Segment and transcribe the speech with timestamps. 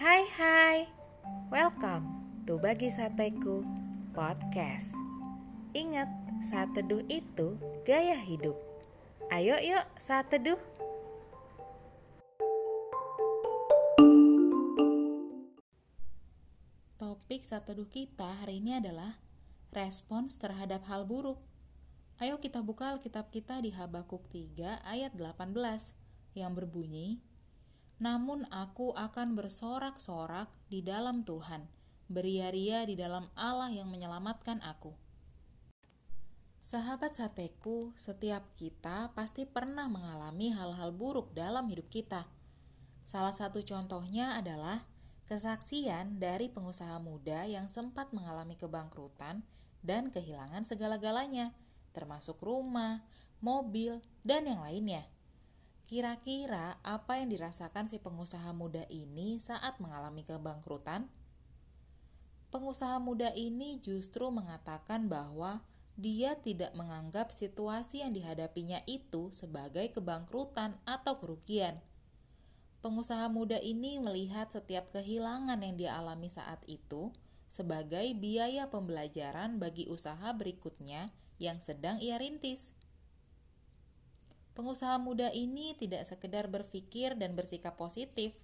[0.00, 0.88] Hai hai,
[1.52, 2.08] welcome
[2.48, 3.60] to Bagi Sateku
[4.16, 4.96] Podcast.
[5.76, 6.08] Ingat,
[6.48, 8.56] saat teduh itu gaya hidup.
[9.28, 10.56] Ayo yuk saat teduh
[16.96, 19.20] Topik saat teduh kita hari ini adalah
[19.68, 21.44] Respons terhadap hal buruk.
[22.16, 25.52] Ayo kita buka Alkitab kita di Habakuk 3 ayat 18
[26.32, 27.20] yang berbunyi,
[28.00, 31.68] Namun aku akan bersorak-sorak di dalam Tuhan,
[32.08, 34.96] beria-ria di dalam Allah yang menyelamatkan aku.
[36.64, 42.24] Sahabat sateku, setiap kita pasti pernah mengalami hal-hal buruk dalam hidup kita.
[43.04, 44.84] Salah satu contohnya adalah
[45.28, 49.44] kesaksian dari pengusaha muda yang sempat mengalami kebangkrutan
[49.80, 51.52] dan kehilangan segala-galanya
[51.90, 53.02] termasuk rumah,
[53.42, 55.06] mobil, dan yang lainnya.
[55.90, 61.10] Kira-kira apa yang dirasakan si pengusaha muda ini saat mengalami kebangkrutan?
[62.54, 65.66] Pengusaha muda ini justru mengatakan bahwa
[65.98, 71.82] dia tidak menganggap situasi yang dihadapinya itu sebagai kebangkrutan atau kerugian.
[72.86, 77.10] Pengusaha muda ini melihat setiap kehilangan yang dia alami saat itu
[77.50, 81.10] sebagai biaya pembelajaran bagi usaha berikutnya
[81.42, 82.78] yang sedang ia rintis.
[84.60, 88.36] Pengusaha muda ini tidak sekedar berpikir dan bersikap positif,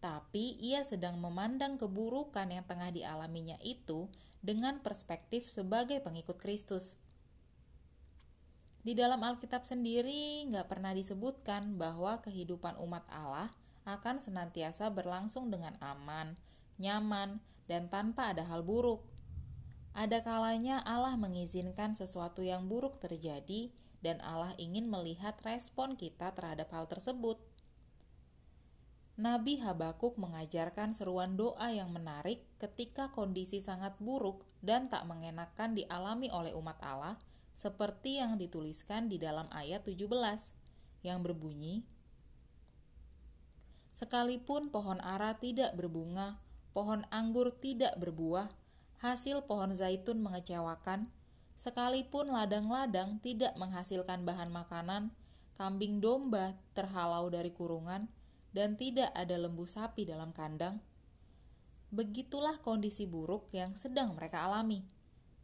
[0.00, 4.08] tapi ia sedang memandang keburukan yang tengah dialaminya itu
[4.40, 6.96] dengan perspektif sebagai pengikut Kristus.
[8.80, 13.52] Di dalam Alkitab sendiri nggak pernah disebutkan bahwa kehidupan umat Allah
[13.84, 16.32] akan senantiasa berlangsung dengan aman,
[16.80, 19.04] nyaman, dan tanpa ada hal buruk.
[19.92, 23.68] Ada kalanya Allah mengizinkan sesuatu yang buruk terjadi,
[24.02, 27.38] dan Allah ingin melihat respon kita terhadap hal tersebut.
[29.16, 36.26] Nabi Habakuk mengajarkan seruan doa yang menarik ketika kondisi sangat buruk dan tak mengenakan dialami
[36.34, 37.16] oleh umat Allah,
[37.54, 40.10] seperti yang dituliskan di dalam ayat 17,
[41.06, 41.86] yang berbunyi,
[43.92, 46.40] Sekalipun pohon ara tidak berbunga,
[46.72, 48.48] pohon anggur tidak berbuah,
[49.04, 51.12] hasil pohon zaitun mengecewakan,
[51.62, 55.14] sekalipun ladang-ladang tidak menghasilkan bahan makanan,
[55.54, 58.10] kambing domba terhalau dari kurungan,
[58.50, 60.82] dan tidak ada lembu sapi dalam kandang.
[61.94, 64.82] Begitulah kondisi buruk yang sedang mereka alami.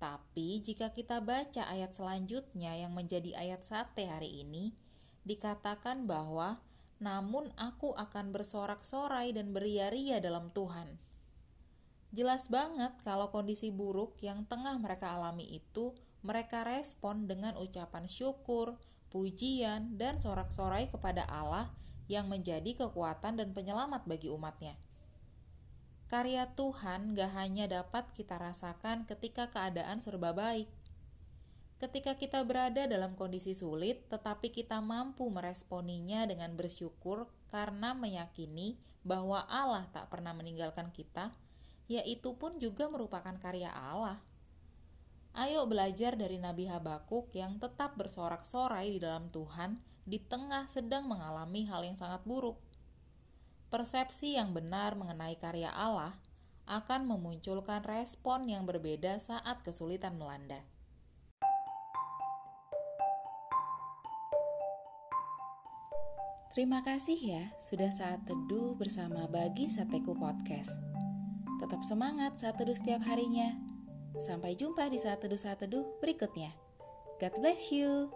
[0.02, 4.74] Tapi jika kita baca ayat selanjutnya yang menjadi ayat sate hari ini,
[5.22, 6.58] dikatakan bahwa
[6.98, 10.98] namun aku akan bersorak-sorai dan beria-ria dalam Tuhan.
[12.08, 15.92] Jelas banget kalau kondisi buruk yang tengah mereka alami itu
[16.24, 18.80] mereka respon dengan ucapan syukur,
[19.12, 21.68] pujian, dan sorak-sorai kepada Allah
[22.08, 24.74] yang menjadi kekuatan dan penyelamat bagi umatnya.
[26.08, 30.64] Karya Tuhan gak hanya dapat kita rasakan ketika keadaan serba baik.
[31.76, 39.44] Ketika kita berada dalam kondisi sulit, tetapi kita mampu meresponinya dengan bersyukur karena meyakini bahwa
[39.46, 41.30] Allah tak pernah meninggalkan kita,
[41.88, 44.20] yaitu pun juga merupakan karya Allah.
[45.32, 51.64] Ayo belajar dari Nabi Habakuk yang tetap bersorak-sorai di dalam Tuhan di tengah sedang mengalami
[51.68, 52.60] hal yang sangat buruk.
[53.68, 56.16] Persepsi yang benar mengenai karya Allah
[56.68, 60.64] akan memunculkan respon yang berbeda saat kesulitan melanda.
[66.52, 70.97] Terima kasih ya sudah saat teduh bersama Bagi Sateku Podcast.
[71.58, 73.58] Tetap semangat saat teduh setiap harinya.
[74.18, 76.54] Sampai jumpa di saat teduh-saat teduh berikutnya.
[77.18, 78.10] God bless you.